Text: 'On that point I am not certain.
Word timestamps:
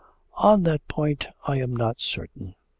'On 0.33 0.63
that 0.63 0.87
point 0.87 1.27
I 1.45 1.57
am 1.59 1.75
not 1.75 1.99
certain. 2.01 2.55